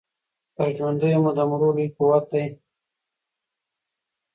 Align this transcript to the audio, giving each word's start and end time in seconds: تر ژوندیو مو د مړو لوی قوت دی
تر 0.55 0.67
ژوندیو 0.77 1.21
مو 1.23 1.31
د 1.37 1.39
مړو 1.49 1.69
لوی 1.77 1.87
قوت 1.97 2.25
دی 2.33 2.45